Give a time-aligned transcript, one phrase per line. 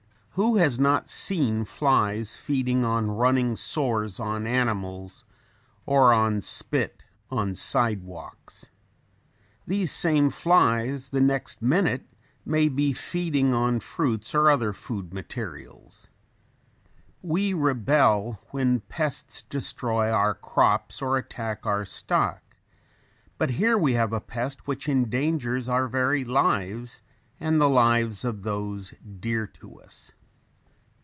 [0.35, 5.25] Who has not seen flies feeding on running sores on animals,
[5.85, 8.69] or on "spit" on sidewalks?
[9.67, 12.05] These same flies the next minute
[12.45, 16.07] may be feeding on fruits or other food materials.
[17.21, 22.41] We rebel when pests destroy our crops or attack our stock,
[23.37, 27.01] but here we have a pest which endangers our very lives,
[27.37, 30.13] and the lives of those dear to us.